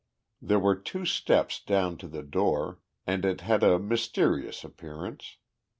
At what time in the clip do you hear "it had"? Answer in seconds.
3.23-3.61